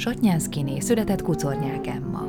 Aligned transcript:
Sotnyánszkiné 0.00 0.80
született 0.80 1.22
Kucornyák 1.22 1.86
Emma. 1.86 2.24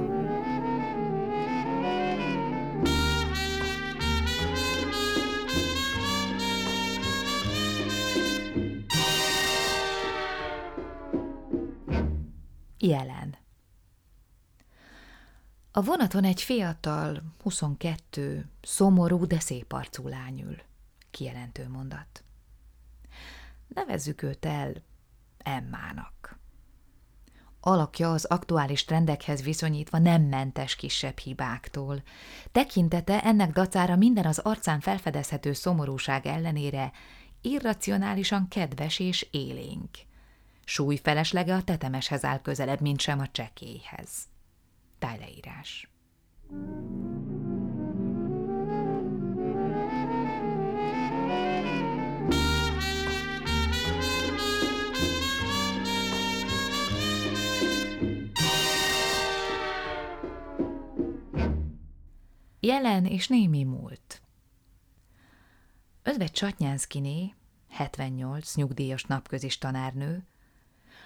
Jelen 12.80 13.38
A 15.72 15.82
vonaton 15.82 16.24
egy 16.24 16.42
fiatal, 16.42 17.24
22, 17.44 18.50
szomorú, 18.62 19.26
de 19.26 19.40
szép 19.40 19.74
arcú 19.74 20.08
lány 20.08 20.42
ül. 20.42 20.58
Kijelentő 21.12 21.70
mondat. 21.70 22.24
Nevezzük 23.68 24.22
őt 24.22 24.46
el 24.46 24.74
Emmának. 25.38 26.41
Alakja 27.62 28.12
az 28.12 28.26
aktuális 28.26 28.86
trendekhez 28.86 29.44
viszonyítva 29.44 29.98
nem 29.98 30.22
mentes 30.22 30.76
kisebb 30.76 31.18
hibáktól. 31.18 32.02
Tekintete 32.52 33.22
ennek 33.24 33.52
dacára 33.52 33.96
minden 33.96 34.26
az 34.26 34.40
arcán 34.40 34.80
felfedezhető 34.80 35.54
szomorúság 35.54 36.26
ellenére 36.26 36.92
irracionálisan 37.42 38.48
kedves 38.48 39.00
és 39.00 39.28
élénk. 39.32 39.90
Súly 40.64 40.96
feleslege 40.96 41.54
a 41.54 41.64
tetemeshez 41.64 42.24
áll 42.24 42.42
közelebb, 42.42 42.82
mint 42.82 43.00
sem 43.00 43.20
a 43.20 43.28
csekélyhez. 43.32 44.10
Tájleírás. 45.00 45.90
Jelen 62.64 63.06
és 63.06 63.28
némi 63.28 63.64
múlt. 63.64 64.22
Özve 66.04 66.26
Csatnyánszkiné, 66.26 67.34
78, 67.70 68.56
nyugdíjas 68.56 69.04
napközis 69.04 69.58
tanárnő, 69.58 70.28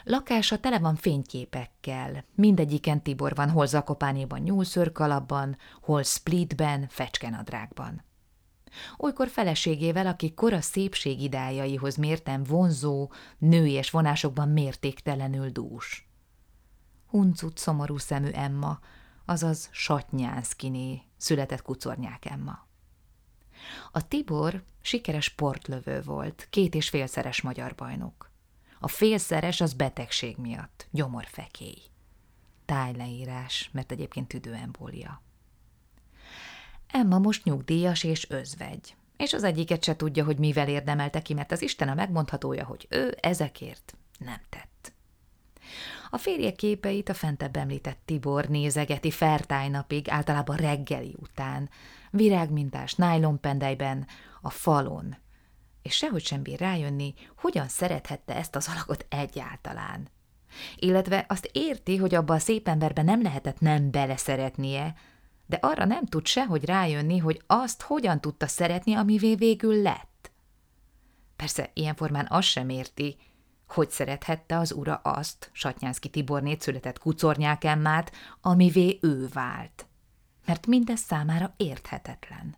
lakása 0.03 0.59
tele 0.59 0.79
van 0.79 0.95
fényképekkel, 0.95 2.25
mindegyiken 2.33 3.01
Tibor 3.01 3.35
van, 3.35 3.49
hol 3.49 3.65
zakopánéban 3.65 4.39
nyúlszörkalapban, 4.39 5.57
hol 5.81 6.03
splitben, 6.03 6.87
fecskenadrágban. 6.87 8.03
Olykor 8.97 9.27
feleségével, 9.27 10.07
aki 10.07 10.33
kora 10.33 10.61
szépség 10.61 11.21
idájaihoz 11.21 11.95
mértem 11.95 12.43
vonzó, 12.43 13.11
nőies 13.37 13.89
vonásokban 13.89 14.49
mértéktelenül 14.49 15.49
dús. 15.49 16.09
Huncut 17.07 17.57
szomorú 17.57 17.97
szemű 17.97 18.29
Emma, 18.29 18.79
azaz 19.25 19.69
Satnyánszkiné, 19.71 21.01
született 21.25 21.61
Kucornyák 21.61 22.25
Emma. 22.25 22.67
A 23.91 24.07
Tibor 24.07 24.63
sikeres 24.81 25.23
sportlövő 25.23 26.01
volt, 26.01 26.47
két 26.49 26.75
és 26.75 26.89
félszeres 26.89 27.41
magyar 27.41 27.75
bajnok. 27.75 28.31
A 28.79 28.87
félszeres 28.87 29.61
az 29.61 29.73
betegség 29.73 30.37
miatt, 30.37 30.87
gyomorfekély. 30.91 31.81
Tájleírás, 32.65 33.69
mert 33.73 33.91
egyébként 33.91 34.27
tüdőembólia. 34.27 35.21
Emma 36.87 37.19
most 37.19 37.43
nyugdíjas 37.43 38.03
és 38.03 38.29
özvegy, 38.29 38.95
és 39.17 39.33
az 39.33 39.43
egyiket 39.43 39.83
se 39.83 39.95
tudja, 39.95 40.23
hogy 40.23 40.37
mivel 40.37 40.67
érdemelte 40.67 41.21
ki, 41.21 41.33
mert 41.33 41.51
az 41.51 41.61
Isten 41.61 41.89
a 41.89 41.93
megmondhatója, 41.93 42.65
hogy 42.65 42.87
ő 42.89 43.17
ezekért 43.21 43.97
nem 44.17 44.41
tett. 44.49 44.94
A 46.09 46.17
férje 46.17 46.51
képeit 46.51 47.09
a 47.09 47.13
fentebb 47.13 47.55
említett 47.55 47.99
Tibor 48.05 48.45
nézegeti 48.45 49.11
fertájnapig, 49.11 50.09
általában 50.09 50.55
reggeli 50.55 51.15
után, 51.21 51.69
virágmintás 52.11 52.93
nájlonpendelyben, 52.93 54.07
a 54.41 54.49
falon, 54.49 55.17
és 55.81 55.95
sehogy 55.95 56.25
sem 56.25 56.41
bír 56.41 56.59
rájönni, 56.59 57.13
hogyan 57.37 57.67
szerethette 57.67 58.35
ezt 58.35 58.55
az 58.55 58.69
alakot 58.71 59.05
egyáltalán. 59.09 60.09
Illetve 60.75 61.25
azt 61.27 61.49
érti, 61.51 61.97
hogy 61.97 62.15
abba 62.15 62.33
a 62.33 62.39
szép 62.39 62.67
emberben 62.67 63.05
nem 63.05 63.21
lehetett 63.21 63.59
nem 63.59 63.91
beleszeretnie, 63.91 64.95
de 65.45 65.57
arra 65.61 65.85
nem 65.85 66.05
tud 66.05 66.25
sehogy 66.25 66.65
rájönni, 66.65 67.17
hogy 67.17 67.41
azt 67.47 67.81
hogyan 67.81 68.21
tudta 68.21 68.47
szeretni, 68.47 68.93
amivé 68.93 69.35
végül 69.35 69.81
lett. 69.81 70.31
Persze 71.35 71.69
ilyen 71.73 71.95
formán 71.95 72.27
azt 72.29 72.47
sem 72.47 72.69
érti, 72.69 73.17
hogy 73.67 73.89
szerethette 73.89 74.57
az 74.57 74.71
ura 74.71 74.95
azt, 74.95 75.49
Satnyánszki 75.53 76.09
Tibornét 76.09 76.61
született 76.61 76.99
kucornyák 76.99 77.63
Emmát, 77.63 78.11
amivé 78.41 78.99
ő 79.01 79.27
vált. 79.33 79.85
Mert 80.45 80.67
mindez 80.67 80.99
számára 80.99 81.53
érthetetlen. 81.57 82.57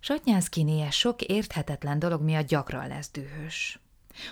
Satnyánszkinéje 0.00 0.90
sok 0.90 1.22
érthetetlen 1.22 1.98
dolog 1.98 2.22
miatt 2.22 2.46
gyakran 2.46 2.88
lesz 2.88 3.10
dühös. 3.10 3.80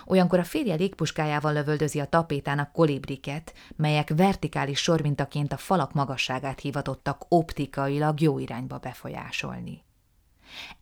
Olyankor 0.05 0.39
a 0.39 0.43
férje 0.43 0.75
légpuskájával 0.75 1.53
lövöldözi 1.53 1.99
a 1.99 2.05
tapétának 2.05 2.71
kolibriket, 2.71 3.53
melyek 3.75 4.11
vertikális 4.15 4.79
sormintaként 4.79 5.53
a 5.53 5.57
falak 5.57 5.93
magasságát 5.93 6.59
hivatottak 6.59 7.25
optikailag 7.27 8.21
jó 8.21 8.39
irányba 8.39 8.77
befolyásolni. 8.77 9.83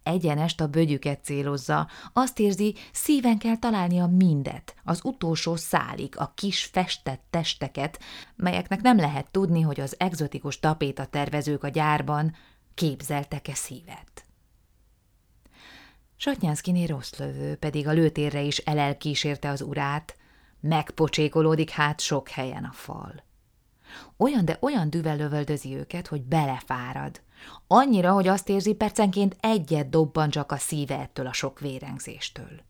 Egyenest 0.04 0.62
a 0.62 0.68
bögyüket 0.68 1.24
célozza, 1.24 1.88
azt 2.14 2.40
érzi, 2.40 2.76
szíven 2.92 3.38
kell 3.38 3.58
találnia 3.58 4.08
mindet, 4.08 4.76
az 4.84 5.00
utolsó 5.04 5.56
szálig, 5.56 6.18
a 6.18 6.32
kis 6.36 6.64
festett 6.64 7.24
testeket, 7.30 8.00
melyeknek 8.36 8.82
nem 8.82 8.98
lehet 8.98 9.32
tudni, 9.32 9.62
hogy 9.62 9.80
az 9.80 9.96
egzotikus 10.00 10.60
tapéta 10.60 11.06
tervezők 11.06 11.64
a 11.64 11.70
gyárban 11.70 12.36
képzeltek-e 12.74 13.54
szívet. 13.54 14.26
Satnyánszkiné 16.16 16.84
rossz 16.84 17.18
lövő, 17.18 17.56
pedig 17.56 17.88
a 17.88 17.92
lőtérre 17.92 18.42
is 18.42 18.58
elelkísérte 18.58 19.50
az 19.50 19.62
urát, 19.62 20.18
megpocsékolódik 20.60 21.70
hát 21.70 22.00
sok 22.00 22.30
helyen 22.30 22.64
a 22.64 22.72
fal. 22.72 23.24
Olyan, 24.18 24.46
de 24.46 24.58
olyan 24.62 24.90
düvel 24.90 25.18
lövöldözi 25.18 25.76
őket, 25.76 26.08
hogy 26.08 26.22
belefárad. 26.22 27.22
Annyira, 27.68 28.12
hogy 28.12 28.28
azt 28.28 28.50
érzi, 28.50 28.74
percenként 28.74 29.38
egyet 29.40 29.90
dobban 29.90 30.30
csak 30.30 30.52
a 30.52 30.58
szíve 30.58 31.00
ettől 31.00 31.28
a 31.28 31.34
sok 31.34 31.60
vérengzéstől. 31.60 32.62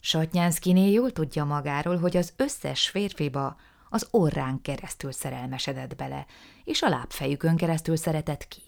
Satnyánszkiné 0.00 0.90
jól 0.90 1.12
tudja 1.12 1.44
magáról, 1.44 1.98
hogy 1.98 2.16
az 2.16 2.32
összes 2.36 2.88
férfiba 2.88 3.56
az 3.90 4.08
orrán 4.10 4.60
keresztül 4.62 5.12
szerelmesedett 5.12 5.96
bele, 5.96 6.26
és 6.64 6.82
a 6.82 6.88
lábfejükön 6.88 7.56
keresztül 7.56 7.96
szeretett 7.96 8.48
ki. 8.48 8.62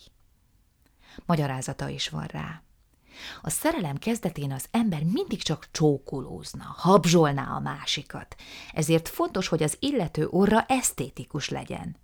Magyarázata 1.26 1.88
is 1.88 2.08
van 2.08 2.26
rá. 2.26 2.62
A 3.42 3.50
szerelem 3.50 3.96
kezdetén 3.96 4.52
az 4.52 4.66
ember 4.70 5.02
mindig 5.02 5.42
csak 5.42 5.68
csókolózna, 5.70 6.74
habzsolná 6.76 7.54
a 7.54 7.60
másikat, 7.60 8.34
ezért 8.72 9.08
fontos, 9.08 9.48
hogy 9.48 9.62
az 9.62 9.76
illető 9.80 10.26
orra 10.26 10.64
esztétikus 10.68 11.48
legyen. 11.48 11.96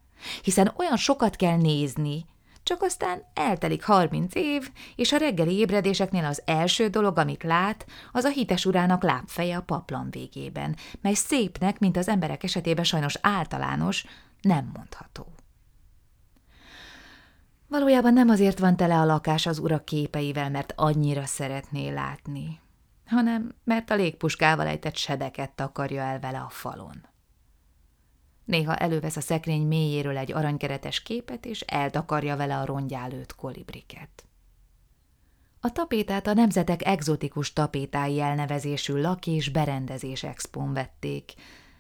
Hiszen 0.43 0.73
olyan 0.77 0.97
sokat 0.97 1.37
kell 1.37 1.57
nézni, 1.57 2.25
csak 2.71 2.83
aztán 2.83 3.23
eltelik 3.35 3.85
harminc 3.85 4.35
év, 4.35 4.71
és 4.97 5.13
a 5.13 5.17
reggeli 5.17 5.59
ébredéseknél 5.59 6.25
az 6.25 6.43
első 6.45 6.89
dolog, 6.89 7.19
amit 7.19 7.43
lát, 7.43 7.87
az 8.13 8.25
a 8.25 8.29
hites 8.29 8.67
urának 8.67 9.03
lábfeje 9.03 9.57
a 9.57 9.63
paplan 9.63 10.11
végében, 10.11 10.77
mely 11.01 11.15
szépnek, 11.15 11.79
mint 11.79 11.97
az 11.97 12.09
emberek 12.09 12.43
esetében 12.43 12.85
sajnos 12.85 13.15
általános, 13.21 14.05
nem 14.41 14.71
mondható. 14.75 15.27
Valójában 17.67 18.13
nem 18.13 18.29
azért 18.29 18.59
van 18.59 18.77
tele 18.77 18.99
a 18.99 19.05
lakás 19.05 19.47
az 19.47 19.59
ura 19.59 19.85
képeivel, 19.85 20.51
mert 20.51 20.73
annyira 20.77 21.27
szeretné 21.27 21.89
látni, 21.89 22.61
hanem 23.07 23.55
mert 23.65 23.91
a 23.91 23.95
légpuskával 23.95 24.67
ejtett 24.67 24.97
sebeket 24.97 25.51
takarja 25.51 26.03
el 26.03 26.21
vele 26.21 26.39
a 26.39 26.49
falon. 26.49 27.07
Néha 28.51 28.77
elővesz 28.77 29.17
a 29.17 29.21
szekrény 29.21 29.67
mélyéről 29.67 30.17
egy 30.17 30.33
aranykeretes 30.33 31.03
képet, 31.03 31.47
és 31.47 31.61
eltakarja 31.61 32.37
vele 32.37 32.59
a 32.59 32.65
rongyálőt 32.65 33.35
kolibriket. 33.35 34.25
A 35.61 35.73
tapétát 35.73 36.27
a 36.27 36.33
Nemzetek 36.33 36.87
Exotikus 36.87 37.53
Tapétái 37.53 38.21
elnevezésű 38.21 38.95
lak- 38.95 39.27
és 39.27 39.49
berendezés 39.49 40.23
expón 40.23 40.73
vették, 40.73 41.33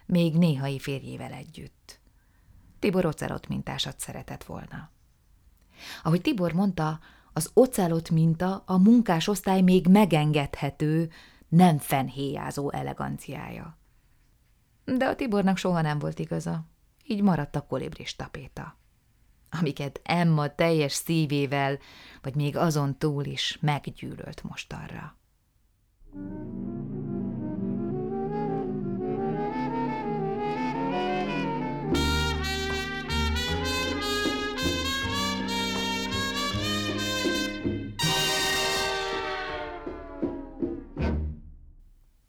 még 0.07 0.35
néhai 0.35 0.79
férjével 0.79 1.33
együtt. 1.33 2.01
Tibor 2.79 3.05
ocelot 3.05 3.49
mintásat 3.49 4.01
szeretett 4.01 4.45
volna. 4.45 4.91
Ahogy 6.03 6.21
Tibor 6.21 6.53
mondta, 6.53 7.01
az 7.33 7.51
ocelot 7.55 8.11
minta 8.11 8.63
a 8.67 8.79
munkásosztály 8.79 9.61
még 9.61 9.87
megengedhető, 9.87 11.11
nem 11.49 11.79
fenhéjázó 11.79 12.73
eleganciája 12.73 13.80
de 14.99 15.07
a 15.07 15.15
Tibornak 15.15 15.57
soha 15.57 15.81
nem 15.81 15.99
volt 15.99 16.19
igaza. 16.19 16.65
Így 17.07 17.23
maradt 17.23 17.57
a 17.57 17.67
kolibris 17.67 18.17
tapéta, 18.17 18.77
amiket 19.61 20.01
Emma 20.05 20.55
teljes 20.55 20.93
szívével, 20.93 21.79
vagy 22.23 22.35
még 22.35 22.57
azon 22.57 22.99
túl 22.99 23.25
is 23.25 23.59
meggyűlölt 23.61 24.43
mostanra. 24.43 25.19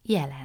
Jelen 0.03 0.40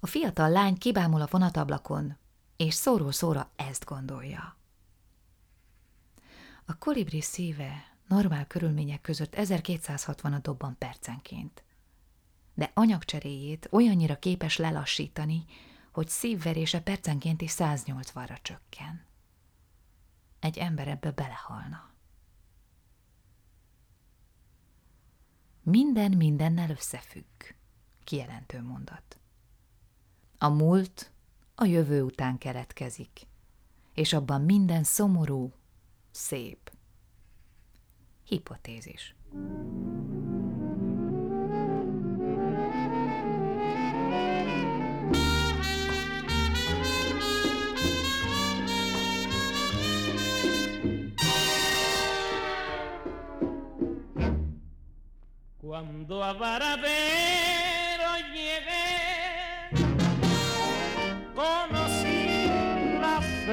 a 0.00 0.06
fiatal 0.06 0.50
lány 0.50 0.78
kibámul 0.78 1.20
a 1.20 1.28
vonatablakon, 1.30 2.16
és 2.56 2.74
szóról 2.74 3.12
szóra 3.12 3.50
ezt 3.56 3.84
gondolja. 3.84 4.56
A 6.64 6.78
kolibri 6.78 7.20
szíve 7.20 7.96
normál 8.08 8.46
körülmények 8.46 9.00
között 9.00 9.34
1260 9.34 10.38
dobban 10.42 10.78
percenként. 10.78 11.62
De 12.54 12.70
anyagcseréjét 12.74 13.68
olyannyira 13.70 14.18
képes 14.18 14.56
lelassítani, 14.56 15.44
hogy 15.92 16.08
szívverése 16.08 16.80
percenként 16.80 17.42
is 17.42 17.52
180-ra 17.56 18.42
csökken. 18.42 19.06
Egy 20.40 20.58
ember 20.58 20.88
ebbe 20.88 21.10
belehalna. 21.10 21.90
Minden 25.62 26.12
mindennel 26.12 26.70
összefügg, 26.70 27.44
kijelentő 28.04 28.62
mondat. 28.62 29.18
A 30.40 30.48
múlt 30.48 31.12
a 31.54 31.64
jövő 31.64 32.02
után 32.02 32.38
keletkezik, 32.38 33.26
és 33.94 34.12
abban 34.12 34.40
minden 34.40 34.84
szomorú, 34.84 35.52
szép. 36.10 36.72
Hipotézis. 38.24 39.14
Cuando 55.60 56.20
a 56.20 56.34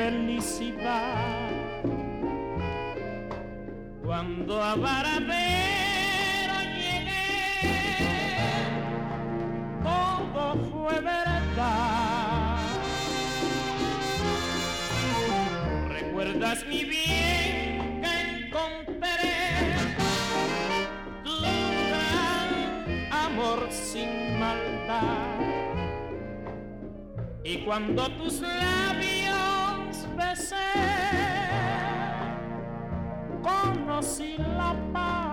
felicidad. 0.06 1.50
Cuando 4.04 4.62
a 4.62 4.76
Varadero 4.76 6.58
llegué, 6.80 7.28
todo 9.82 10.44
fue 10.70 10.96
verdad. 11.02 12.60
¿Recuerdas 15.90 16.66
mi 16.68 16.84
bien 16.84 18.02
que 18.04 18.14
encontré? 18.46 19.34
Tu 21.24 21.36
gran 21.90 22.52
amor 23.12 23.60
sin 23.72 24.40
maldad. 24.40 25.40
Y 27.44 27.58
cuando 27.66 28.08
tus 28.18 28.42
labios 28.42 29.15
besé, 30.16 30.56
conocí 33.44 34.38
la 34.38 34.76
paz. 34.94 35.25